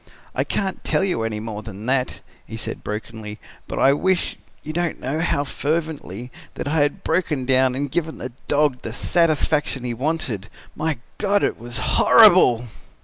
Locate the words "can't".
0.43-0.83